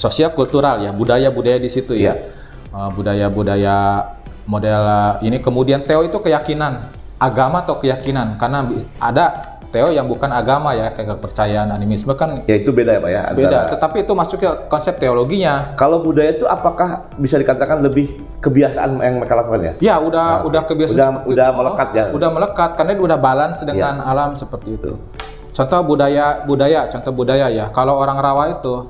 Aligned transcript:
Nah. 0.00 0.08
Sosial 0.08 0.32
kultural 0.32 0.80
ya, 0.80 0.96
budaya-budaya 0.96 1.60
di 1.60 1.68
situ 1.68 1.92
ya. 1.92 2.16
Uh, 2.72 2.88
budaya-budaya 2.88 4.06
model 4.48 4.80
uh, 4.80 5.12
ini 5.20 5.44
kemudian 5.44 5.84
teo 5.84 6.00
itu 6.00 6.16
keyakinan, 6.16 6.88
agama 7.20 7.60
atau 7.60 7.76
keyakinan 7.76 8.40
karena 8.40 8.64
ada 8.96 9.24
teo 9.68 9.92
yang 9.92 10.08
bukan 10.08 10.30
agama 10.32 10.72
ya, 10.72 10.88
kayak 10.90 11.18
kepercayaan 11.18 11.68
animisme 11.70 12.16
kan 12.16 12.42
Ya 12.48 12.56
itu 12.58 12.72
beda 12.72 12.96
ya 12.96 13.00
Pak 13.02 13.10
ya. 13.10 13.22
beda, 13.30 13.46
antara- 13.46 13.70
tetapi 13.76 13.96
itu 14.02 14.12
masuk 14.16 14.38
ke 14.40 14.50
konsep 14.72 14.96
teologinya. 14.96 15.74
Kalau 15.76 16.00
budaya 16.00 16.32
itu 16.32 16.48
apakah 16.48 17.10
bisa 17.20 17.36
dikatakan 17.36 17.84
lebih 17.84 18.16
kebiasaan 18.40 18.98
yang 19.04 19.20
mereka 19.20 19.34
lakukan 19.36 19.60
ya? 19.60 19.72
Ya, 19.82 19.94
udah 20.00 20.46
udah 20.48 20.62
kebiasaan 20.64 20.96
udah- 20.96 21.28
udah 21.28 21.48
itu. 21.50 21.58
melekat 21.60 21.88
ya? 21.92 22.04
Udah 22.10 22.28
melekat 22.32 22.70
karena 22.74 22.92
udah 22.96 23.18
balance 23.20 23.62
dengan 23.62 24.00
alam 24.00 24.32
seperti 24.34 24.78
itu. 24.80 24.96
Contoh 25.50 25.80
budaya 25.84 26.46
budaya, 26.46 26.86
contoh 26.88 27.12
budaya 27.12 27.50
ya. 27.50 27.68
Kalau 27.74 27.98
orang 27.98 28.16
Rawa 28.16 28.56
itu 28.56 28.86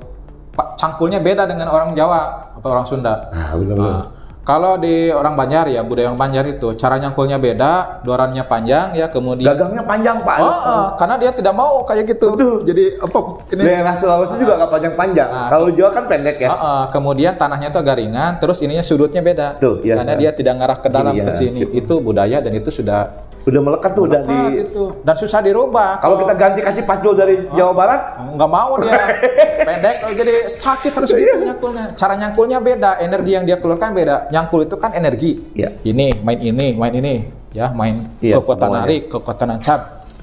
cangkulnya 0.75 1.23
beda 1.23 1.47
dengan 1.47 1.71
orang 1.71 1.95
Jawa 1.95 2.53
atau 2.59 2.69
orang 2.71 2.85
Sunda. 2.87 3.31
Ah, 3.31 3.55
benar-benar. 3.55 4.03
Nah, 4.03 4.21
kalau 4.41 4.73
di 4.81 5.13
orang 5.13 5.37
Banjar 5.37 5.69
ya, 5.69 5.85
budaya 5.85 6.09
orang 6.09 6.17
Banjar 6.17 6.49
itu 6.49 6.73
cara 6.73 6.97
nyangkulnya 6.97 7.37
beda, 7.37 8.01
dorannya 8.01 8.41
panjang 8.49 8.97
ya, 8.97 9.13
kemudian 9.13 9.45
Gagangnya 9.45 9.85
panjang 9.85 10.25
Pak. 10.25 10.37
Oh, 10.41 10.49
oh, 10.49 10.85
karena 10.97 11.15
dia 11.21 11.29
tidak 11.29 11.53
mau 11.53 11.85
kayak 11.85 12.09
gitu. 12.09 12.33
Jadi 12.65 12.97
apa 12.97 13.17
ini 13.53 13.61
Daerah 13.61 13.95
Sulawesi 14.01 14.41
juga 14.41 14.57
nggak 14.57 14.71
panjang-panjang. 14.73 15.29
Ah. 15.29 15.45
Kalau 15.45 15.69
Jawa 15.69 15.93
kan 15.93 16.09
pendek 16.09 16.41
ya. 16.41 16.49
Ah, 16.49 16.57
ah, 16.57 16.83
kemudian 16.89 17.37
tanahnya 17.37 17.69
itu 17.69 17.77
agak 17.77 18.01
ringan, 18.01 18.41
terus 18.41 18.57
ininya 18.65 18.81
sudutnya 18.81 19.21
beda. 19.21 19.61
Tuh, 19.61 19.77
iya. 19.85 20.01
Karena 20.01 20.17
dia 20.17 20.33
tidak 20.33 20.57
ngarah 20.57 20.77
ke 20.81 20.89
dalam 20.89 21.13
Gini, 21.13 21.25
ke 21.29 21.31
sini. 21.31 21.59
Itu 21.77 22.01
budaya 22.01 22.41
dan 22.41 22.57
itu 22.57 22.73
sudah 22.73 23.13
Udah 23.41 23.61
melekat 23.61 23.91
tuh 23.97 24.05
udah 24.05 24.21
di. 24.21 24.39
Itu. 24.61 24.83
dan 25.01 25.15
susah 25.17 25.41
dirubah. 25.41 25.97
Kalau 25.97 26.21
kita 26.21 26.33
ganti 26.37 26.59
kasih 26.61 26.83
pacul 26.85 27.17
dari 27.17 27.41
Jawa 27.57 27.73
Barat, 27.73 28.01
nggak 28.37 28.49
mau 28.49 28.77
dia 28.77 28.93
pendek 29.67 29.95
oh, 30.05 30.13
jadi 30.13 30.33
sakit 30.45 30.91
harus 30.93 31.09
gitu 31.09 31.37
nyangkulnya. 31.41 31.85
Cara 31.97 32.13
nyangkulnya 32.17 32.57
beda, 32.61 32.91
energi 33.01 33.31
yang 33.33 33.45
dia 33.49 33.57
keluarkan 33.57 33.97
beda. 33.97 34.29
Nyangkul 34.29 34.69
itu 34.69 34.75
kan 34.77 34.93
energi. 34.93 35.41
Iya. 35.57 35.73
Ini 35.81 36.21
main 36.21 36.39
ini, 36.39 36.67
main 36.77 36.93
ini, 36.93 37.13
ya 37.51 37.73
main 37.73 37.97
Iya, 38.21 38.37
kekuatan 38.37 38.67
semuanya. 38.69 38.85
narik, 38.85 39.01
kekuatan 39.09 39.47
ancam. 39.57 39.79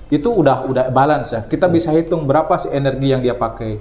Itu 0.09 0.29
udah 0.33 0.65
udah 0.65 0.85
balance 0.95 1.35
ya. 1.35 1.41
Kita 1.45 1.67
bisa 1.67 1.91
hitung 1.91 2.25
berapa 2.25 2.55
sih 2.57 2.71
energi 2.71 3.13
yang 3.13 3.21
dia 3.21 3.35
pakai. 3.35 3.77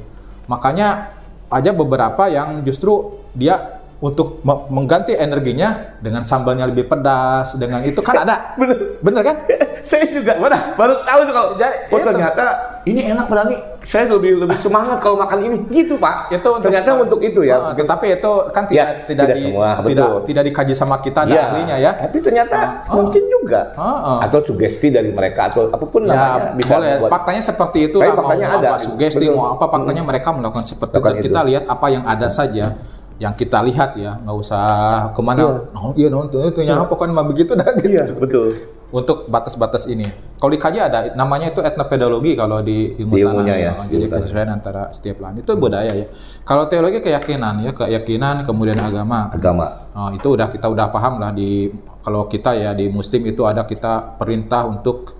Makanya 0.50 1.14
aja 1.48 1.72
beberapa 1.72 2.28
yang 2.28 2.66
justru 2.66 3.22
dia 3.38 3.77
untuk 4.00 4.40
me- 4.42 4.66
mengganti 4.72 5.12
energinya 5.12 5.98
dengan 5.98 6.22
sambalnya 6.22 6.66
lebih 6.66 6.86
pedas, 6.86 7.56
dengan 7.56 7.82
itu 7.82 7.98
kan 8.00 8.22
ada. 8.22 8.36
bener. 8.60 8.78
Bener 9.00 9.22
kan? 9.22 9.36
saya 9.88 10.04
juga 10.06 10.36
baru 10.76 10.94
tahu 11.02 11.20
tuh 11.24 11.34
kalau 11.34 11.50
Ja- 11.56 11.72
oh 11.88 11.98
ternyata 11.98 12.44
ini 12.84 13.08
enak 13.08 13.24
padahal 13.26 13.48
nih 13.48 13.60
saya 13.82 14.04
lebih 14.06 14.36
lebih 14.38 14.60
semangat 14.60 15.00
kalau 15.00 15.16
makan 15.16 15.40
ini 15.42 15.64
gitu 15.72 15.96
pak 15.96 16.28
itu 16.28 16.44
untuk, 16.44 16.60
ternyata 16.62 16.92
untuk 16.98 17.20
itu 17.22 17.40
ya 17.42 17.56
Ah, 17.56 17.72
mungkin- 17.72 17.88
tetapi 17.88 18.06
itu 18.12 18.32
kan 18.52 18.64
tidak 18.66 18.76
Ya, 18.76 18.86
tidak, 19.08 19.08
tidak 19.24 19.28
di, 19.34 19.44
semua, 19.48 19.68
tidak 19.80 19.88
betul. 20.04 20.20
tidak 20.28 20.44
dikaji 20.44 20.74
sama 20.76 20.96
kita 21.00 21.24
Iya, 21.24 21.40
ahlinya 21.42 21.76
ya. 21.78 21.92
tapi 21.96 22.18
ternyata 22.20 22.58
mungkin 22.90 23.24
juga 23.32 23.62
Ah, 23.74 23.88
ah. 23.88 24.18
atau 24.22 24.44
sugesti 24.44 24.92
dari 24.92 25.08
mereka 25.10 25.48
atau 25.48 25.66
apa 25.66 25.86
pun 25.88 26.04
Ya, 26.04 26.12
namanya 26.12 26.52
bisa 26.54 26.74
boleh. 26.76 26.92
membuat- 26.92 27.12
Faktanya 27.14 27.42
seperti 27.42 27.80
itu 27.86 27.98
Tapi 27.98 28.06
lah. 28.06 28.16
Faktanya 28.18 28.46
mau 28.46 28.60
ada. 28.60 28.68
apa 28.68 28.78
sugesti 28.78 29.24
Betul. 29.24 29.36
mau 29.36 29.48
apa 29.50 29.66
faktanya 29.70 30.04
mereka 30.04 30.28
melakukan 30.30 30.66
seperti 30.66 30.96
itu. 31.00 31.26
Kita 31.26 31.42
lihat 31.46 31.64
apa 31.66 31.88
yang 31.88 32.04
ada 32.04 32.28
saja 32.28 32.76
yang 33.18 33.34
kita 33.34 33.66
lihat 33.66 33.98
ya, 33.98 34.14
nggak 34.18 34.38
usah 34.38 34.64
ke 35.12 35.22
mana. 35.22 35.68
Oh 35.74 35.92
iya 35.94 36.08
nonton 36.08 36.42
itu 36.44 36.62
ya 36.62 36.86
pokoknya 36.86 37.14
mah 37.14 37.26
begitu 37.26 37.52
dah 37.54 37.66
gitu. 37.76 37.90
iya 37.90 38.04
betul 38.22 38.54
Untuk 38.88 39.28
batas-batas 39.28 39.84
ini, 39.86 40.08
kalau 40.40 40.48
dikaji 40.48 40.80
ada 40.80 41.12
namanya 41.12 41.52
itu 41.52 41.60
etnopedologi 41.60 42.40
kalau 42.40 42.64
di 42.64 42.96
ilmu 42.96 43.14
Di 43.14 43.20
ilmunya 43.20 43.52
tanah. 43.52 43.60
ya, 43.60 43.72
Oh, 43.76 43.84
Jadi 43.84 43.96
ilmu 44.00 44.08
tanah. 44.08 44.22
kesesuaian 44.24 44.50
antara 44.50 44.84
setiap 44.96 45.18
lahan 45.20 45.36
itu 45.38 45.52
budaya 45.60 45.92
ya. 45.92 46.08
Kalau 46.42 46.72
teologi 46.72 47.04
keyakinan 47.04 47.68
ya, 47.68 47.76
keyakinan 47.76 48.48
kemudian 48.48 48.80
agama. 48.80 49.28
agama 49.28 49.68
Oh, 49.92 50.08
itu 50.16 50.28
udah 50.32 50.48
kita 50.48 50.72
udah 50.72 50.88
paham 50.88 51.20
lah 51.20 51.36
di 51.36 51.68
kalau 52.00 52.32
kita 52.32 52.56
ya 52.56 52.72
di 52.72 52.88
muslim 52.88 53.28
itu 53.28 53.44
ada 53.44 53.68
kita 53.68 54.16
perintah 54.16 54.64
untuk 54.64 55.12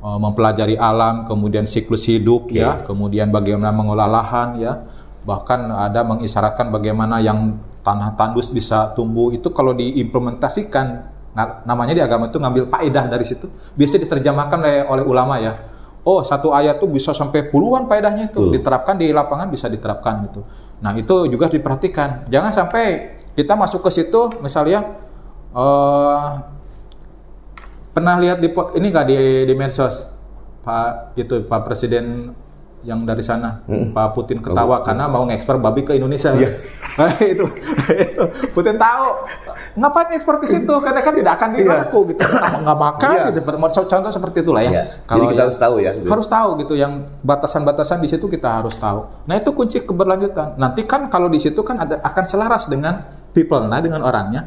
uh, 0.00 0.16
mempelajari 0.16 0.80
alam, 0.80 1.28
kemudian 1.28 1.68
siklus 1.68 2.08
hidup 2.08 2.48
ya, 2.48 2.80
kemudian 2.80 3.28
bagaimana 3.28 3.76
mengolah 3.76 4.08
lahan 4.08 4.56
ya. 4.56 4.72
Bahkan 5.22 5.70
ada 5.70 6.02
mengisyaratkan 6.02 6.70
bagaimana 6.74 7.22
yang 7.22 7.58
tanah 7.82 8.14
tandus 8.14 8.50
bisa 8.50 8.94
tumbuh 8.94 9.30
itu 9.34 9.50
kalau 9.50 9.74
diimplementasikan 9.74 11.10
namanya 11.64 11.96
di 11.96 12.02
agama 12.04 12.28
itu 12.28 12.38
ngambil 12.38 12.68
faedah 12.68 13.04
dari 13.08 13.24
situ. 13.24 13.48
Biasa 13.78 14.02
diterjemahkan 14.02 14.58
oleh, 14.60 14.78
oleh 14.86 15.04
ulama 15.06 15.38
ya. 15.38 15.54
Oh, 16.02 16.18
satu 16.26 16.50
ayat 16.50 16.82
tuh 16.82 16.90
bisa 16.90 17.14
sampai 17.14 17.46
puluhan 17.46 17.86
faedahnya 17.86 18.34
itu 18.34 18.50
diterapkan 18.50 18.98
di 18.98 19.14
lapangan 19.14 19.46
bisa 19.46 19.70
diterapkan 19.70 20.26
gitu. 20.26 20.42
Nah, 20.82 20.98
itu 20.98 21.30
juga 21.30 21.46
diperhatikan. 21.46 22.26
Jangan 22.26 22.50
sampai 22.50 23.14
kita 23.38 23.54
masuk 23.54 23.86
ke 23.86 23.90
situ 23.94 24.28
misalnya 24.44 24.82
eh 25.52 26.28
pernah 27.92 28.16
lihat 28.16 28.40
di 28.40 28.48
ini 28.50 28.86
nggak 28.88 29.06
di 29.08 29.18
di 29.44 29.54
medsos 29.56 30.08
Pak 30.64 31.16
itu 31.20 31.44
Pak 31.44 31.60
Presiden 31.64 32.32
yang 32.82 33.02
dari 33.02 33.22
sana. 33.22 33.62
Pak 33.64 34.08
Putin 34.12 34.42
ketawa 34.42 34.82
karena 34.82 35.06
mau 35.06 35.22
ngekspor 35.24 35.58
babi 35.58 35.82
ke 35.82 35.94
Indonesia. 35.94 36.34
Itu 36.36 37.46
itu. 37.88 38.24
Putin 38.52 38.76
tahu 38.76 39.06
ngapain 39.74 40.12
ekspor 40.12 40.36
ke 40.36 40.44
situ? 40.44 40.68
Karena 40.68 41.00
kan 41.00 41.16
tidak 41.16 41.40
akan 41.40 41.48
dilaku 41.56 41.98
gitu. 42.12 42.20
Nggak 42.60 42.78
makan 42.78 43.14
Iya. 43.16 43.24
gitu. 43.32 43.40
Contoh 43.88 44.12
seperti 44.12 44.44
itulah 44.44 44.60
ya. 44.60 44.70
Iya. 44.70 44.82
kalau 45.06 45.24
Jadi 45.24 45.26
kita 45.26 45.32
yang- 45.32 45.48
harus 45.48 45.58
tahu 45.58 45.74
ya, 45.80 45.90
gitu. 45.96 46.08
harus 46.12 46.28
tahu 46.28 46.48
gitu. 46.60 46.74
Yang 46.76 46.92
batasan-batasan 47.22 47.98
di 47.98 48.08
situ 48.12 48.26
kita 48.28 48.60
harus 48.60 48.76
tahu. 48.76 49.08
Nah 49.24 49.34
itu 49.34 49.50
kunci 49.52 49.80
keberlanjutan. 49.80 50.60
Nanti 50.60 50.84
kan 50.84 51.08
kalau 51.08 51.32
di 51.32 51.40
situ 51.40 51.64
kan 51.64 51.80
ada 51.80 51.96
akan 52.02 52.24
selaras 52.28 52.68
dengan 52.68 53.00
people 53.32 53.64
nah 53.64 53.80
dengan 53.80 54.04
orangnya. 54.04 54.44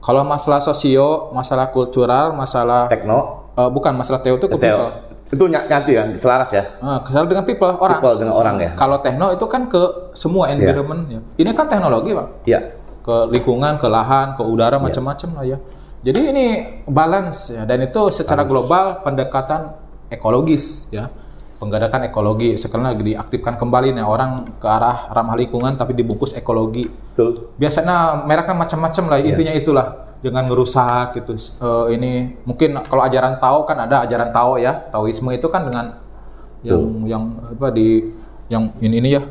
Kalau 0.00 0.20
masalah 0.20 0.60
sosio, 0.60 1.32
masalah 1.32 1.68
kultural, 1.68 2.32
masalah 2.32 2.88
tekno. 2.88 3.52
Eh, 3.54 3.70
bukan 3.70 3.94
masalah 3.94 4.20
teo 4.20 4.36
itu 4.36 4.48
ke 4.48 4.56
people. 4.56 4.90
Itu 5.26 5.44
ny- 5.44 5.64
nyatu 5.64 5.90
ya 5.90 6.02
selaras 6.12 6.50
ya 6.50 6.64
Eh, 6.74 6.98
kesalahan 7.00 7.26
dengan 7.26 7.44
people 7.44 7.72
orang. 7.74 7.98
People 7.98 8.16
dengan 8.18 8.34
orang 8.34 8.56
ya 8.58 8.70
Kalau 8.72 8.98
tekno 8.98 9.30
itu 9.30 9.44
kan 9.44 9.66
ke 9.66 9.80
semua 10.12 10.48
environment 10.48 11.08
ya. 11.08 11.20
Ini 11.36 11.50
kan 11.50 11.66
teknologi, 11.66 12.12
Pak. 12.12 12.28
iya 12.44 12.60
Ke 13.00 13.28
lingkungan, 13.28 13.76
ke 13.76 13.86
lahan, 13.86 14.32
ke 14.32 14.42
udara 14.42 14.76
Iya. 14.76 14.82
macam-macam 14.82 15.28
lah 15.34 15.44
ya. 15.46 15.58
Jadi 16.00 16.20
ini 16.26 16.46
balance 16.84 17.50
ya 17.50 17.62
dan 17.62 17.80
itu 17.80 18.00
secara 18.10 18.42
global 18.42 19.00
pendekatan 19.00 19.72
ekologis 20.08 20.88
ya. 20.90 21.08
Penggerakan 21.54 22.04
ekologi 22.04 22.54
sekarang 22.54 22.84
lagi 22.86 23.04
diaktifkan 23.06 23.56
kembali 23.56 23.92
nih 23.92 24.04
orang 24.04 24.30
ke 24.54 24.66
arah 24.66 25.08
ramah 25.08 25.32
lingkungan 25.32 25.72
tapi 25.74 25.94
dibungkus 25.94 26.34
ekologi 26.34 26.84
betul 26.84 27.54
biasanya 27.54 28.20
mereknya 28.20 28.52
macam-macam 28.54 29.04
lah 29.06 29.18
Iya. 29.18 29.26
intinya 29.32 29.52
itulah 29.54 29.86
jangan 30.24 30.48
ngerusak 30.48 31.20
gitu. 31.20 31.36
Eh, 31.36 31.86
ini 32.00 32.12
mungkin 32.48 32.80
kalau 32.80 33.04
ajaran 33.04 33.36
Tao 33.36 33.68
kan 33.68 33.76
ada 33.84 34.08
ajaran 34.08 34.32
Tao 34.32 34.56
ya. 34.56 34.88
Taoisme 34.88 35.36
itu 35.36 35.46
kan 35.52 35.68
dengan 35.68 36.00
yang 36.64 37.04
yang 37.04 37.24
apa 37.52 37.68
di 37.68 38.08
yang 38.48 38.72
ini 38.80 39.04
ini 39.04 39.08
ya 39.20 39.22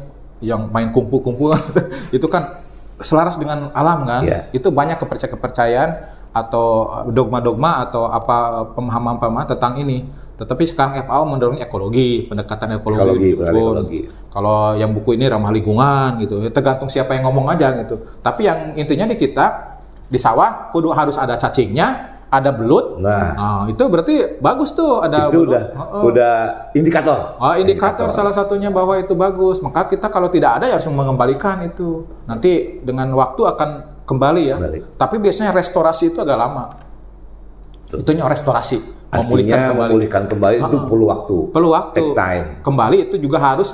yang 0.46 0.70
main 0.70 0.94
kumpul-kumpul. 0.94 1.58
Itu 2.16 2.30
kan 2.30 2.46
selaras 3.02 3.42
dengan 3.42 3.74
alam 3.74 4.06
kan? 4.06 4.22
Iya. 4.22 4.54
itu 4.54 4.70
banyak 4.70 5.02
kepercayaan-kepercayaan 5.02 5.92
atau 6.34 6.88
dogma-dogma 7.10 7.90
atau 7.90 8.06
apa 8.06 8.70
pemahaman-pemahaman 8.78 9.50
tentang 9.50 9.82
ini. 9.82 10.06
Tetapi 10.34 10.64
sekarang 10.66 10.98
FAO 11.06 11.24
mendorong 11.30 11.62
ekologi 11.62 12.26
pendekatan 12.26 12.78
ekologi, 12.82 13.02
Ekologi, 13.02 13.30
ekologi. 13.38 14.02
Kalau 14.34 14.74
yang 14.78 14.92
buku 14.94 15.16
ini 15.16 15.30
ramah 15.30 15.54
lingkungan 15.54 16.22
gitu, 16.26 16.42
ya 16.42 16.50
tergantung 16.50 16.90
siapa 16.90 17.14
yang 17.18 17.30
ngomong 17.30 17.54
aja 17.54 17.74
gitu. 17.86 18.02
Tapi 18.20 18.50
yang 18.50 18.74
intinya 18.78 19.06
di 19.10 19.18
kita 19.18 19.73
di 20.14 20.22
sawah 20.22 20.70
kudu 20.70 20.94
harus 20.94 21.18
ada 21.18 21.34
cacingnya, 21.34 22.22
ada 22.30 22.54
belut. 22.54 23.02
nah 23.02 23.34
Nah, 23.34 23.62
itu 23.66 23.82
berarti 23.90 24.38
bagus 24.38 24.78
tuh 24.78 25.02
ada 25.02 25.26
itu 25.26 25.42
belut. 25.42 25.50
udah 25.50 25.64
Heeh. 25.74 26.04
udah 26.06 26.34
indikator 26.78 27.18
Oh, 27.42 27.54
indikator 27.58 28.14
salah 28.14 28.30
satunya 28.30 28.70
bahwa 28.70 28.94
itu 29.02 29.18
bagus. 29.18 29.58
Maka 29.66 29.90
kita 29.90 30.14
kalau 30.14 30.30
tidak 30.30 30.62
ada 30.62 30.70
ya 30.70 30.78
harus 30.78 30.86
mengembalikan 30.86 31.66
itu. 31.66 32.06
Nanti 32.30 32.78
dengan 32.86 33.10
waktu 33.18 33.42
akan 33.42 33.70
kembali 34.06 34.44
ya. 34.54 34.58
Kembali. 34.62 34.80
Tapi 35.02 35.16
biasanya 35.18 35.50
restorasi 35.50 36.14
itu 36.14 36.22
agak 36.22 36.38
lama. 36.38 36.70
Itunya 37.94 38.26
restorasi, 38.26 38.82
memulihkan 39.14 39.54
artinya 39.54 39.70
kembali. 39.70 39.90
memulihkan 39.94 40.24
kembali 40.26 40.56
itu 40.66 40.78
perlu 40.90 41.06
waktu 41.14 41.36
Perlu 41.54 41.70
waktu. 41.78 41.94
Take 42.02 42.14
time. 42.18 42.46
Kembali 42.66 42.98
itu 43.06 43.16
juga 43.22 43.38
harus 43.38 43.70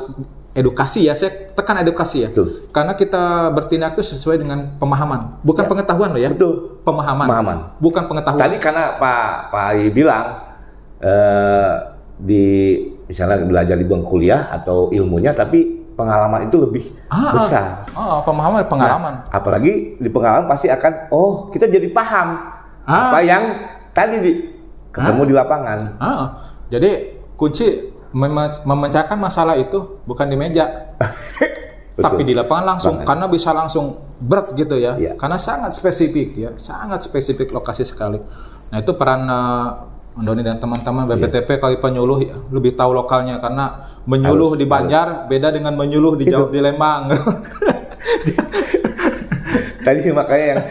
edukasi 0.57 1.06
ya. 1.07 1.13
Saya 1.13 1.54
tekan 1.54 1.78
edukasi 1.81 2.25
ya. 2.25 2.30
Betul. 2.34 2.69
Karena 2.74 2.94
kita 2.94 3.54
bertindak 3.54 3.98
itu 3.98 4.04
sesuai 4.16 4.42
dengan 4.42 4.75
pemahaman, 4.81 5.42
bukan 5.46 5.66
pengetahuan 5.69 6.10
loh 6.13 6.22
ya. 6.22 6.30
betul 6.34 6.81
Pemahaman. 6.84 7.25
Pemahaman. 7.30 7.57
Bukan 7.78 8.04
pengetahuan. 8.10 8.42
Tadi 8.42 8.56
karena 8.57 8.98
Pak 8.98 9.54
Pak 9.54 9.63
Ai 9.74 9.90
bilang 9.94 10.25
eh, 11.00 11.74
di 12.19 12.46
misalnya 13.07 13.46
belajar 13.48 13.75
di 13.80 13.86
bangku 13.88 14.18
kuliah 14.19 14.51
atau 14.51 14.92
ilmunya, 14.92 15.31
tapi 15.31 15.80
pengalaman 15.96 16.48
itu 16.48 16.56
lebih 16.60 16.84
Ah, 17.12 17.16
ah. 17.16 17.31
besar. 17.36 17.66
Oh, 17.98 18.19
pemahaman, 18.24 18.63
pengalaman. 18.69 19.13
Apalagi 19.31 19.98
di 19.98 20.10
pengalaman 20.12 20.48
pasti 20.48 20.72
akan, 20.72 21.12
oh 21.12 21.48
kita 21.50 21.68
jadi 21.68 21.90
paham 21.92 22.48
Ah. 22.90 23.13
apa 23.13 23.19
yang 23.22 23.44
tadi 23.94 24.18
di 24.24 24.31
ketemu 24.90 25.22
di 25.30 25.34
lapangan. 25.36 25.80
Ah, 26.01 26.25
jadi 26.74 27.19
kunci 27.38 27.94
memecahkan 28.65 29.17
masalah 29.17 29.56
itu 29.57 30.01
bukan 30.06 30.25
di 30.29 30.38
meja, 30.38 30.95
tapi 32.03 32.25
di 32.25 32.33
lapangan 32.33 32.65
langsung 32.75 32.95
Banget. 33.01 33.07
karena 33.07 33.25
bisa 33.29 33.50
langsung 33.53 33.85
berat 34.17 34.56
gitu 34.57 34.75
ya. 34.79 34.97
Iya. 34.97 35.13
Karena 35.15 35.38
sangat 35.38 35.71
spesifik 35.75 36.29
ya, 36.35 36.51
sangat 36.57 37.06
spesifik 37.06 37.53
lokasi 37.53 37.85
sekali. 37.85 38.17
Nah, 38.69 38.77
itu 38.81 38.91
peran 38.97 39.29
eh, 39.29 39.67
Doni 40.19 40.44
dan 40.44 40.59
teman-teman 40.59 41.07
BPTP 41.07 41.61
kali 41.61 41.77
penyuluh 41.79 42.19
ya, 42.25 42.35
lebih 42.51 42.75
tahu 42.75 42.91
lokalnya 42.91 43.39
karena 43.39 43.88
menyuluh 44.03 44.57
Harus, 44.57 44.59
di 44.59 44.65
Banjar 44.67 45.29
beda 45.29 45.53
dengan 45.53 45.77
menyuluh 45.77 46.17
di 46.17 46.25
Jawa 46.27 46.50
di 46.51 46.59
Lembang. 46.59 47.07
Tadi 49.85 50.00
makanya 50.12 50.45
yang 50.45 50.62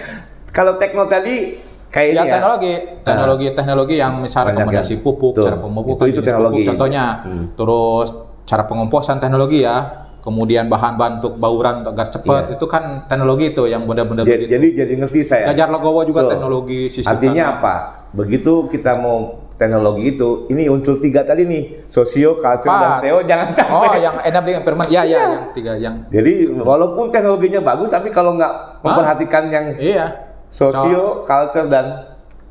kalau 0.52 0.76
tekno 0.76 1.06
tadi 1.06 1.67
kayak 1.88 2.06
ya 2.06 2.12
ini 2.14 2.20
ya. 2.20 2.32
teknologi, 2.34 2.72
teknologi, 3.00 3.46
teknologi 3.52 3.94
yang 3.96 4.12
misalnya 4.18 4.52
rekomendasi 4.54 4.94
yang- 4.94 5.02
pupuk, 5.02 5.32
Betul. 5.32 5.44
cara 5.44 5.56
pemupukan, 5.58 5.96
Itu- 5.98 6.04
itu 6.06 6.14
jenis 6.14 6.26
teknologi. 6.26 6.54
pupuk, 6.54 6.68
contohnya, 6.68 7.04
Hmm. 7.24 7.44
terus 7.54 8.08
cara 8.44 8.62
pengomposan 8.64 9.16
teknologi 9.18 9.58
ya, 9.60 9.76
kemudian 10.18 10.66
bahan-bahan 10.66 11.12
untuk 11.18 11.34
bauran 11.36 11.80
agar 11.82 12.08
cepat, 12.08 12.42
Iya. 12.44 12.54
itu 12.54 12.64
kan 12.64 12.82
teknologi 13.04 13.44
itu 13.48 13.64
yang 13.64 13.84
benda-benda 13.84 14.22
Jadi, 14.22 14.44
begitu. 14.44 14.50
jadi 14.50 14.66
jadi 14.76 14.92
ngerti 14.98 15.20
saya. 15.22 15.44
Gajar 15.48 15.68
Logowo 15.68 16.04
juga 16.04 16.20
Betul. 16.22 16.32
teknologi 16.34 16.80
sistem 16.90 17.08
Artinya 17.08 17.44
tanam. 17.46 17.58
apa? 17.58 17.74
Begitu 18.10 18.52
kita 18.68 18.92
mau 18.96 19.18
teknologi 19.54 20.14
itu, 20.14 20.46
ini 20.48 20.64
unsur 20.66 20.96
tiga 20.96 21.24
tadi 21.24 21.42
nih, 21.42 21.82
sosio, 21.86 22.36
culture, 22.36 22.70
dan 22.70 22.90
Pak. 22.94 23.00
teo, 23.02 23.18
jangan 23.22 23.46
sampai. 23.50 23.74
Oh, 23.74 23.96
yang 23.98 24.16
enabling 24.22 24.56
environment, 24.56 24.88
ya, 24.88 25.02
ya, 25.02 25.04
Iya. 25.04 25.18
yang 25.26 25.46
tiga, 25.50 25.72
yang, 25.74 25.94
Jadi 26.06 26.32
walaupun 26.54 27.10
teknologinya 27.10 27.60
bagus, 27.60 27.88
tapi 27.88 28.08
kalau 28.08 28.32
nggak 28.32 28.52
memperhatikan 28.80 29.50
yang 29.50 29.66
iya. 29.76 30.06
Sosio, 30.48 31.24
culture, 31.24 31.68
dan 31.68 31.86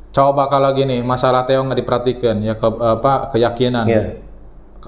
Coba 0.08 0.48
kalau 0.48 0.72
gini, 0.72 1.04
masalah 1.04 1.44
Teo 1.44 1.62
nggak 1.62 1.78
diperhatikan 1.78 2.40
ya 2.40 2.56
ke, 2.56 2.64
apa 2.66 3.30
keyakinan. 3.30 3.84
Iya. 3.86 4.18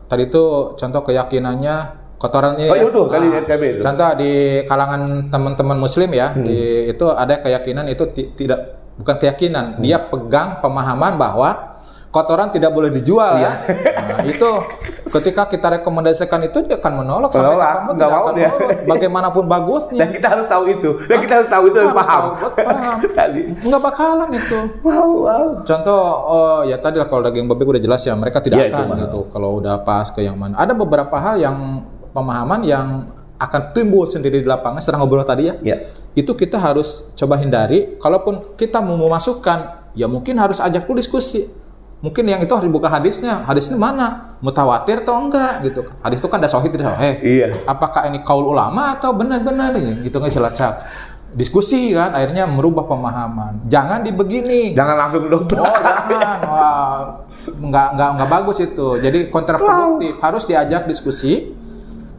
Tadi 0.09 0.27
itu 0.27 0.43
contoh 0.75 1.03
keyakinannya 1.05 1.77
kotorannya. 2.17 2.67
Oh, 2.67 2.75
iya 2.75 2.85
betul, 2.89 3.05
Ah, 3.07 3.12
tadi 3.15 3.27
di 3.29 3.37
RTB 3.37 3.62
itu. 3.62 3.81
Contoh 3.81 4.11
di 4.17 4.33
kalangan 4.65 5.03
teman-teman 5.29 5.79
Muslim 5.79 6.11
ya, 6.11 6.35
Hmm. 6.35 6.43
di- 6.43 6.91
itu 6.91 7.05
ada 7.07 7.37
keyakinan 7.39 7.87
itu 7.87 8.05
ti- 8.11 8.33
tidak 8.35 8.81
bukan 8.97 9.17
keyakinan, 9.17 9.79
Hmm. 9.79 9.83
dia 9.85 10.03
pegang 10.03 10.59
pemahaman 10.59 11.15
bahwa 11.15 11.69
kotoran 12.11 12.51
tidak 12.51 12.75
boleh 12.75 12.91
dijual 12.91 13.39
Iya. 13.39 13.51
ya. 13.51 13.53
Nah, 14.03 14.21
itu 14.27 14.51
ketika 15.11 15.47
kita 15.47 15.67
rekomendasikan 15.81 16.43
itu 16.47 16.59
dia 16.67 16.79
akan 16.79 17.03
menolak 17.03 17.31
sampai 17.31 17.55
kapan 17.55 17.83
pun 17.87 17.95
tidak 17.95 18.11
mau 18.11 18.23
akan 18.27 18.35
dia. 18.35 18.51
bagaimanapun 18.87 19.45
bagusnya. 19.47 20.01
dan 20.07 20.11
kita 20.15 20.27
harus 20.27 20.47
tahu 20.51 20.65
itu, 20.71 20.91
dan 21.07 21.19
kita 21.23 21.35
harus 21.43 21.49
tahu 21.51 21.65
itu 21.71 21.79
dan 21.79 21.95
paham. 21.95 22.23
tahu, 22.35 22.51
paham. 22.67 22.97
tadi. 23.15 23.43
Nggak 23.62 23.83
bakalan 23.83 24.31
itu. 24.35 24.59
Wow, 24.83 25.11
wow. 25.23 25.47
Contoh, 25.62 26.03
oh 26.27 26.61
ya 26.67 26.77
tadi 26.83 26.99
lah 26.99 27.07
kalau 27.07 27.23
daging 27.27 27.47
babi 27.47 27.62
udah 27.62 27.83
jelas 27.83 28.03
ya 28.03 28.15
mereka 28.19 28.43
tidak 28.43 28.71
itu 28.71 28.75
akan 28.75 28.99
gitu. 29.06 29.21
Kalau 29.31 29.63
udah 29.63 29.83
pas 29.87 30.11
ke 30.11 30.21
yang 30.27 30.35
mana. 30.35 30.59
Ada 30.59 30.75
beberapa 30.75 31.15
hal 31.15 31.39
yang 31.39 31.87
pemahaman 32.11 32.61
yang 32.67 32.87
akan 33.41 33.73
timbul 33.73 34.05
sendiri 34.11 34.43
di 34.43 34.49
lapangan. 34.51 34.83
Sedang 34.83 35.01
ngobrol 35.06 35.23
tadi 35.25 35.49
ya. 35.49 35.55
Ya. 35.63 35.77
Itu 36.13 36.35
kita 36.35 36.59
harus 36.59 37.15
coba 37.15 37.39
hindari. 37.39 37.97
Kalaupun 38.03 38.59
kita 38.59 38.83
mau 38.83 38.99
memasukkan, 38.99 39.91
ya 39.95 40.11
mungkin 40.11 40.37
harus 40.37 40.59
ajak 40.61 40.85
dulu 40.85 40.99
diskusi. 40.99 41.60
Mungkin 42.00 42.25
yang 42.25 42.41
itu 42.41 42.49
harus 42.49 42.64
dibuka 42.64 42.88
hadisnya. 42.88 43.44
Hadis 43.44 43.69
ini 43.69 43.76
mana? 43.76 44.37
Mutawatir 44.41 45.05
atau 45.05 45.20
enggak 45.20 45.61
gitu. 45.69 45.85
Hadis 46.00 46.25
itu 46.25 46.29
kan 46.32 46.41
ada 46.41 46.49
sahih 46.49 46.73
tidak 46.73 46.97
sahih. 46.97 47.20
Iya. 47.20 47.49
Apakah 47.69 48.08
ini 48.08 48.25
kaul 48.25 48.49
ulama 48.49 48.97
atau 48.97 49.12
benar-benar 49.12 49.76
ini? 49.76 50.08
Gitu 50.08 50.17
nggak 50.17 50.32
silacak. 50.32 50.88
Diskusi 51.37 51.93
kan 51.93 52.17
akhirnya 52.17 52.49
merubah 52.49 52.88
pemahaman. 52.88 53.69
Jangan 53.69 54.00
dibegini. 54.00 54.73
Jangan 54.73 54.97
langsung 54.97 55.29
dobrak. 55.29 55.61
Oh 55.61 55.73
jangan, 55.76 56.38
wah 56.49 56.99
nggak 57.47 57.87
nggak 57.94 58.08
nggak 58.17 58.29
bagus 58.32 58.58
itu. 58.64 58.88
Jadi 58.99 59.19
kontraproduktif. 59.29 60.17
Harus 60.25 60.49
diajak 60.49 60.88
diskusi. 60.88 61.53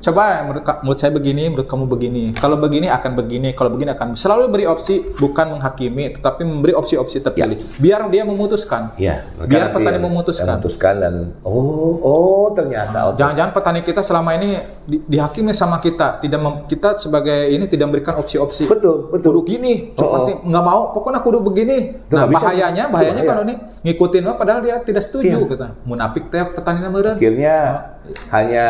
Coba 0.01 0.41
menurut, 0.41 0.65
menurut 0.81 0.97
saya 0.97 1.13
begini, 1.13 1.53
menurut 1.53 1.69
kamu 1.69 1.85
begini. 1.85 2.23
Kalau 2.33 2.57
begini 2.57 2.89
akan 2.89 3.11
begini, 3.13 3.53
kalau 3.53 3.69
begini 3.69 3.93
akan 3.93 4.17
selalu 4.17 4.49
beri 4.49 4.65
opsi, 4.65 5.05
bukan 5.13 5.53
menghakimi, 5.53 6.17
tetapi 6.17 6.41
memberi 6.41 6.73
opsi-opsi 6.73 7.21
terpilih. 7.21 7.61
Biar 7.77 8.09
dia 8.09 8.25
memutuskan. 8.25 8.97
Iya. 8.97 9.29
Biar 9.45 9.69
petani 9.69 10.01
memutuskan. 10.01 10.57
memutuskan 10.57 10.93
dan 10.97 11.13
oh, 11.45 12.01
oh 12.01 12.47
ternyata. 12.51 12.97
Oh, 13.07 13.13
Jangan-jangan 13.13 13.53
petani 13.53 13.85
kita 13.85 14.01
selama 14.01 14.33
ini 14.35 14.57
di- 14.83 15.05
dihakimi 15.05 15.53
sama 15.53 15.77
kita, 15.77 16.17
tidak 16.17 16.39
mem- 16.41 16.65
kita 16.65 16.97
sebagai 16.97 17.53
ini 17.53 17.69
tidak 17.69 17.93
memberikan 17.93 18.17
opsi-opsi. 18.17 18.65
Betul, 18.65 19.13
betul. 19.13 19.37
Kudu 19.37 19.41
gini, 19.45 19.93
Oh, 19.95 20.01
seperti 20.01 20.31
nggak 20.43 20.63
mau, 20.65 20.81
pokoknya 20.91 21.21
kudu 21.21 21.39
begini. 21.39 22.01
Itu 22.01 22.17
nah 22.17 22.25
nggak 22.25 22.29
bisa 22.33 22.41
bahayanya, 22.41 22.83
bahayanya 22.89 23.21
Itu 23.21 23.29
kalau 23.29 23.43
nih 23.45 23.57
ngikutin 23.85 24.23
lo, 24.25 24.33
padahal 24.33 24.59
dia 24.65 24.81
tidak 24.81 25.05
setuju, 25.05 25.37
Iya. 25.37 25.45
kata. 25.45 25.67
Munafik 25.85 26.33
teh 26.33 26.41
petani 26.41 26.81
meureun. 26.83 27.15
Akhirnya 27.21 27.55
hanya 28.33 28.65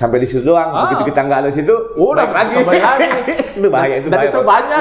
sampai 0.00 0.16
di 0.16 0.26
situ 0.26 0.40
doang. 0.42 0.72
Ah. 0.72 0.88
Begitu 0.88 1.12
kita 1.12 1.20
nggak 1.20 1.38
ada 1.38 1.48
di 1.52 1.56
situ, 1.60 1.74
Udah, 1.94 2.24
balik 2.24 2.56
lagi. 2.56 2.80
lagi. 2.80 3.06
itu 3.60 3.68
bahaya 3.68 3.94
itu. 4.00 4.08
Dan 4.08 4.16
bahaya, 4.16 4.30
itu 4.32 4.40
banyak. 4.40 4.80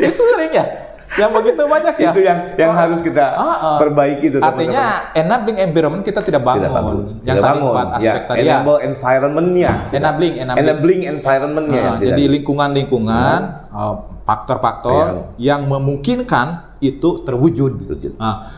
Itu 0.00 0.22
sering 0.32 0.52
ya, 0.52 0.64
yang 1.12 1.30
begitu 1.30 1.60
banyak 1.60 1.94
ya. 1.94 2.08
itu 2.08 2.20
yang 2.24 2.38
yang 2.56 2.72
harus 2.72 3.04
kita 3.04 3.36
Ah, 3.36 3.44
ah. 3.52 3.76
perbaiki 3.76 4.32
itu. 4.32 4.38
Artinya 4.40 5.12
enabling 5.12 5.60
environment 5.60 6.00
kita 6.00 6.24
tidak 6.24 6.40
bangun. 6.40 6.64
tidak 6.64 6.72
bagus. 6.72 7.08
Yang 7.12 7.20
Tidak 7.20 7.36
tadi 7.36 7.44
bangun. 7.52 7.68
empat 7.68 7.88
aspek 7.92 8.08
ya, 8.08 8.24
tadi 8.24 8.40
ya. 8.40 8.52
enable 8.56 8.78
environment-nya. 8.80 9.70
Enabling, 9.92 10.34
enabling. 10.40 10.64
Enabling 10.64 11.00
environment-nya. 11.12 11.82
Tidak. 11.84 12.06
jadi 12.08 12.22
lingkungan-lingkungan, 12.32 13.40
uh, 13.68 13.94
faktor-faktor 14.24 15.04
yang 15.36 15.68
memungkinkan 15.68 16.78
itu 16.80 17.20
terwujud. 17.22 17.72
Terwujud. 17.84 18.12
Nah, 18.16 18.48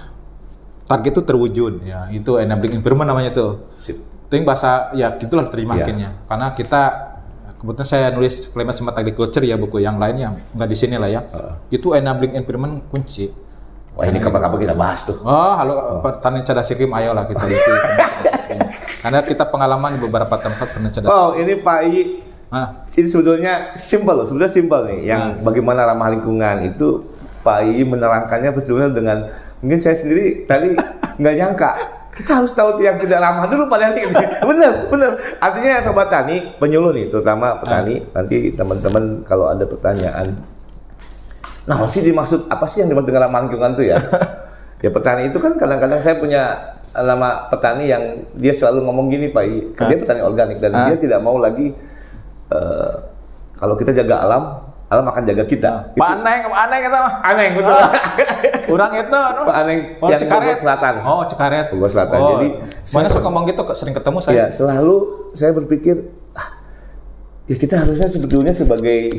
target 0.86 1.10
itu 1.10 1.22
terwujud 1.26 1.72
ya. 1.82 2.06
Itu 2.08 2.38
enabling 2.38 2.78
environment 2.78 3.10
namanya 3.10 3.34
tuh. 3.34 3.66
Sip. 3.74 3.98
Itu 4.34 4.42
yang 4.42 4.50
bahasa 4.50 4.90
ya 4.98 5.14
gitulah 5.14 5.46
terjemahinnya. 5.46 6.10
Ya. 6.10 6.26
Karena 6.26 6.50
kita 6.58 6.82
kebetulan 7.54 7.86
saya 7.86 8.10
nulis 8.10 8.50
climate 8.50 8.74
smart 8.74 8.98
agriculture 8.98 9.46
ya 9.46 9.54
buku 9.54 9.78
yang 9.78 9.94
lain 9.94 10.18
yang 10.18 10.34
nggak 10.58 10.66
di 10.66 10.74
sini 10.74 10.98
lah 10.98 11.06
ya. 11.06 11.22
Itu 11.70 11.94
enabling 11.94 12.34
environment 12.34 12.90
kunci. 12.90 13.30
Wah 13.94 14.10
ini 14.10 14.18
kapan-kapan 14.18 14.58
kita 14.58 14.74
bahas 14.74 15.06
tuh. 15.06 15.22
Oh, 15.22 15.54
halo 15.54 16.02
petani 16.02 16.42
cerdas 16.42 16.66
iklim, 16.74 16.90
ayolah 16.90 17.30
kita 17.30 17.46
lihat. 17.46 17.62
Karena 19.06 19.22
kita 19.22 19.46
pengalaman 19.46 19.94
di 19.94 20.00
beberapa 20.02 20.34
tempat 20.34 20.66
petani 20.74 20.90
cerdas. 20.90 21.14
Oh 21.14 21.38
ini 21.38 21.54
Pak 21.62 21.78
I, 21.86 21.98
Nah, 22.54 22.86
ini 22.94 23.10
sebetulnya 23.10 23.74
simpel 23.74 24.14
loh, 24.14 24.26
sebetulnya 24.30 24.50
simpel 24.50 24.80
nih. 24.86 25.10
Yang 25.10 25.22
bagaimana 25.42 25.86
ramah 25.86 26.10
lingkungan 26.10 26.62
itu 26.66 27.06
Pak 27.42 27.66
I 27.66 27.82
menerangkannya 27.82 28.50
sebetulnya 28.54 28.88
dengan 28.94 29.30
mungkin 29.58 29.82
saya 29.82 29.98
sendiri 29.98 30.46
tadi 30.46 30.74
nggak 31.18 31.34
nyangka 31.34 31.70
kita 32.14 32.30
harus 32.42 32.52
tahu 32.54 32.78
yang 32.78 32.96
tidak 33.02 33.18
ramah 33.18 33.50
dulu 33.50 33.66
pada 33.66 33.90
ini. 33.90 34.06
bener, 34.50 34.72
bener. 34.86 35.10
Artinya 35.42 35.82
sobat 35.82 36.08
tani, 36.08 36.40
penyuluh 36.62 36.94
nih, 36.94 37.10
terutama 37.10 37.58
petani, 37.58 38.00
nanti 38.14 38.54
teman-teman 38.54 39.26
kalau 39.26 39.50
ada 39.50 39.66
pertanyaan, 39.66 40.38
nah 41.66 41.82
sih 41.90 42.06
dimaksud 42.06 42.46
apa 42.46 42.64
sih 42.70 42.84
yang 42.84 42.94
dimaksud 42.94 43.10
dengan 43.10 43.26
ramah 43.26 43.44
lingkungan 43.46 43.74
itu 43.74 43.90
ya? 43.90 43.98
ya 44.84 44.90
petani 44.92 45.32
itu 45.32 45.38
kan 45.40 45.56
kadang-kadang 45.56 46.00
saya 46.04 46.20
punya 46.20 46.72
nama 46.92 47.48
petani 47.48 47.88
yang 47.88 48.02
dia 48.36 48.52
selalu 48.52 48.84
ngomong 48.84 49.08
gini 49.08 49.32
Pak 49.32 49.44
dia 49.88 49.96
petani 49.96 50.20
organik 50.20 50.60
dan 50.60 50.70
dia 50.76 50.96
tidak 51.00 51.24
mau 51.24 51.40
lagi 51.40 51.72
eh, 52.52 52.92
kalau 53.54 53.74
kita 53.80 53.96
jaga 53.96 54.20
alam, 54.28 54.42
alam 54.94 55.04
akan 55.04 55.22
jaga 55.24 55.44
kita. 55.44 55.72
Itu 55.90 55.98
Pak 55.98 56.08
Aneng, 56.14 56.40
Pak 56.46 56.60
Aneng 56.62 56.82
itu. 56.88 57.00
aneh 57.20 57.48
betul. 57.52 57.80
Kurang 58.64 58.92
itu, 58.94 59.20
no? 59.34 59.42
Pak 59.44 59.56
Aneng 59.58 59.78
Oh, 59.98 60.08
yang 60.08 60.20
Cekaret. 60.20 60.46
Bogor 60.46 60.62
Selatan. 60.62 60.94
Oh, 61.02 61.22
Cekaret. 61.26 61.66
Bogor 61.68 61.90
Selatan. 61.90 62.16
Oh, 62.16 62.28
Jadi, 62.32 62.48
mana 62.90 63.06
suka 63.06 63.22
ngomong 63.22 63.44
gitu, 63.46 63.60
kok 63.60 63.74
sering 63.74 63.92
ketemu 63.92 64.18
saya. 64.20 64.34
Ya, 64.34 64.46
selalu 64.48 64.94
saya 65.32 65.50
berpikir 65.50 65.96
ah, 66.32 66.48
ya 67.44 67.56
kita 67.56 67.82
harusnya 67.82 68.08
sebetulnya 68.08 68.52
sebagai 68.52 69.10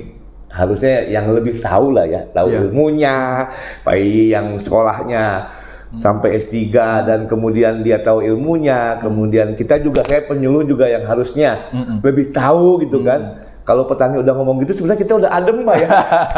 harusnya 0.48 1.04
yang 1.06 1.28
lebih 1.30 1.60
tahu 1.60 1.92
lah 1.92 2.08
ya, 2.08 2.24
tahu 2.32 2.48
Iya. 2.48 2.58
ilmunya, 2.64 3.18
baik 3.84 4.24
yang 4.32 4.48
sekolahnya 4.56 5.26
sampai 5.94 6.36
S3 6.36 6.76
dan 7.04 7.20
kemudian 7.24 7.80
dia 7.80 8.00
tahu 8.00 8.20
ilmunya, 8.20 9.00
kemudian 9.00 9.52
kita 9.54 9.80
juga 9.80 10.04
saya 10.04 10.24
penyuluh 10.24 10.64
juga 10.64 10.88
yang 10.88 11.04
harusnya 11.04 11.68
lebih 12.00 12.32
tahu 12.32 12.84
gitu 12.84 13.00
kan. 13.00 13.36
Kalau 13.66 13.90
petani 13.90 14.22
udah 14.22 14.34
ngomong 14.38 14.62
gitu 14.62 14.78
sebenarnya 14.78 15.02
kita 15.02 15.14
udah 15.18 15.30
adem 15.34 15.66
Pak 15.66 15.76
ya. 15.82 15.90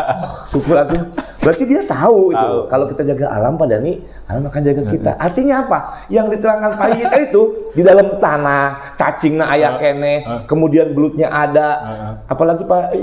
Syukur 0.56 0.80
atuh. 0.80 1.02
Berarti 1.44 1.64
dia 1.68 1.84
tahu 1.84 2.32
itu. 2.32 2.52
Kalau 2.72 2.86
kita 2.88 3.04
jaga 3.04 3.28
alam 3.36 3.60
pada 3.60 3.84
nih, 3.84 4.00
alam 4.32 4.48
akan 4.48 4.62
jaga 4.64 4.82
kita. 4.88 5.12
Artinya 5.20 5.56
apa? 5.68 5.80
Yang 6.08 6.40
diterangkan 6.40 6.72
Pak 6.76 6.90
Yit 6.96 7.14
itu 7.28 7.42
di 7.76 7.84
dalam 7.84 8.16
tanah, 8.20 8.96
cacingnya 8.96 9.46
ayah 9.56 9.76
kene, 9.76 10.24
kemudian 10.48 10.96
belutnya 10.96 11.28
ada. 11.28 11.70
Apalagi 12.32 12.64
Pak 12.64 12.96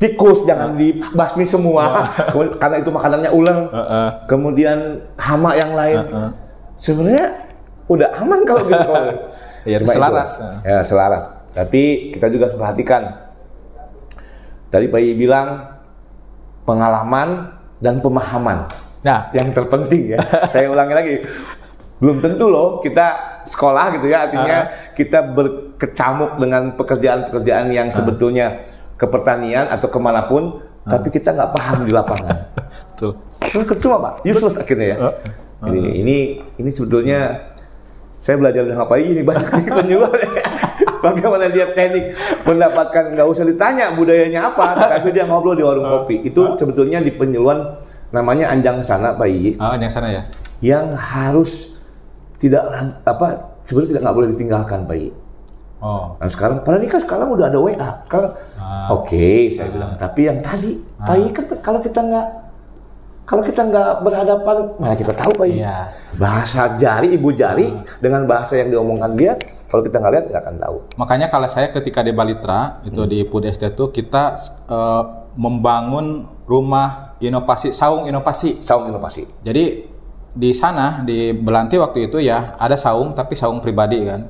tikus 0.00 0.48
jangan 0.48 0.80
dibasmi 0.80 1.44
semua 1.44 2.08
karena 2.62 2.76
itu 2.80 2.90
makanannya 2.90 3.30
ulang. 3.34 3.66
Kemudian 4.30 5.04
hama 5.18 5.58
yang 5.58 5.74
lain. 5.74 6.06
Sebenarnya 6.78 7.50
udah 7.90 8.08
aman 8.22 8.40
kalau 8.46 8.62
gitu. 8.64 8.90
Itu. 9.60 9.84
selaras. 9.92 10.40
Ya, 10.64 10.80
selaras. 10.80 11.22
Tapi 11.52 12.14
kita 12.16 12.32
juga 12.32 12.48
harus 12.48 12.56
perhatikan. 12.56 13.29
Tadi 14.70 14.86
Pak 14.86 15.00
I 15.00 15.12
bilang 15.12 15.48
pengalaman 16.62 17.50
dan 17.78 17.98
pemahaman 17.98 18.70
Nah, 19.00 19.32
yang 19.32 19.48
terpenting 19.50 20.12
ya. 20.12 20.20
Saya 20.52 20.68
ulangi 20.68 20.92
lagi. 20.92 21.14
belum 21.96 22.16
tentu 22.16 22.48
loh 22.48 22.80
kita 22.80 23.12
sekolah 23.44 23.92
gitu 23.92 24.08
ya 24.08 24.24
artinya 24.24 24.58
Ah. 24.58 24.64
kita 24.90 25.20
berkecamuk 25.20 26.40
dengan 26.40 26.72
pekerjaan-pekerjaan 26.72 27.68
yang 27.68 27.86
Ah. 27.86 27.94
sebetulnya 27.94 28.46
ke 28.94 29.04
pertanian 29.04 29.68
atau 29.68 29.84
ke 29.86 29.98
mana 29.98 30.24
pun 30.24 30.64
Ah. 30.80 30.96
tapi 30.96 31.12
kita 31.12 31.28
nggak 31.30 31.52
paham 31.52 31.84
di 31.84 31.92
lapangan 31.92 32.32
Betul. 32.88 33.20
Terus 33.42 33.64
percuma 33.66 33.96
pak 34.00 34.12
useless 34.24 34.56
akhirnya 34.56 34.86
ya 34.86 34.96
ini 35.66 35.82
ini 36.00 36.16
ini 36.56 36.70
sebetulnya 36.72 37.52
saya 38.16 38.40
belajar 38.40 38.64
dengan 38.64 38.80
apa 38.80 38.96
ini 39.02 39.20
banyak 39.20 39.44
penyuluh 39.68 40.08
bagaimana 41.04 41.48
dia 41.48 41.70
teknik 41.70 42.12
mendapatkan 42.42 43.14
nggak 43.14 43.26
usah 43.26 43.44
ditanya 43.44 43.92
budayanya 43.92 44.52
apa 44.52 44.66
tapi 44.98 45.10
dia 45.10 45.24
ngobrol 45.24 45.54
di 45.54 45.64
warung 45.64 45.84
kopi 45.84 46.22
itu 46.22 46.56
sebetulnya 46.56 47.00
di 47.00 47.10
penyuluhan 47.10 47.76
namanya 48.10 48.50
anjang 48.50 48.82
sana 48.82 49.14
pak 49.14 49.26
Iyi 49.26 49.54
Ah, 49.56 49.78
yang 49.78 49.88
sana 49.88 50.08
ya. 50.10 50.22
yang 50.60 50.90
harus 50.92 51.78
tidak 52.36 52.66
apa 53.04 53.54
sebenarnya 53.68 53.90
tidak 53.92 54.02
nggak 54.02 54.16
boleh 54.16 54.28
ditinggalkan 54.32 54.80
Pak 54.84 54.96
Iyi. 54.96 55.10
Oh. 55.80 56.12
Nah 56.16 56.28
sekarang, 56.28 56.60
padahal 56.60 56.84
ini 56.84 56.88
kan 56.88 57.00
sekarang 57.00 57.28
udah 57.32 57.46
ada 57.48 57.56
WA. 57.56 57.90
Sekarang, 58.04 58.32
Ah. 58.56 58.92
oke 58.92 59.28
saya 59.48 59.68
bilang. 59.68 59.96
Tapi 59.96 60.20
yang 60.28 60.40
tadi, 60.40 60.76
Pak 60.98 61.16
Iyi 61.16 61.30
kan 61.30 61.44
kalau 61.60 61.80
kita 61.80 62.00
nggak 62.00 62.26
kalau 63.30 63.46
kita 63.46 63.62
nggak 63.62 64.02
berhadapan, 64.02 64.56
mana 64.82 64.98
kita 64.98 65.14
tahu 65.14 65.30
Pak. 65.38 65.46
Iya. 65.46 65.94
Bahasa 66.18 66.74
jari, 66.74 67.14
ibu 67.14 67.30
jari 67.30 67.70
dengan 68.02 68.26
bahasa 68.26 68.58
yang 68.58 68.74
diomongkan 68.74 69.14
dia, 69.14 69.38
kalau 69.70 69.86
kita 69.86 70.02
nggak 70.02 70.12
lihat 70.18 70.24
nggak 70.34 70.42
akan 70.42 70.56
tahu. 70.58 70.76
Makanya 70.98 71.30
kalau 71.30 71.46
saya 71.46 71.70
ketika 71.70 72.02
di 72.02 72.10
Balitra 72.10 72.82
itu 72.82 73.06
di 73.06 73.22
Food 73.30 73.46
Estate 73.46 73.78
itu 73.78 73.94
kita 73.94 74.34
eh, 74.66 75.02
membangun 75.38 76.26
rumah 76.50 77.14
inovasi 77.22 77.70
saung 77.70 78.10
inovasi. 78.10 78.66
Saung 78.66 78.90
inovasi. 78.90 79.22
Jadi 79.46 79.86
di 80.34 80.50
sana 80.50 81.06
di 81.06 81.30
Belanti 81.30 81.78
waktu 81.78 82.10
itu 82.10 82.18
ya 82.18 82.58
ada 82.58 82.74
saung 82.74 83.14
tapi 83.14 83.38
saung 83.38 83.62
pribadi 83.62 84.02
kan. 84.10 84.26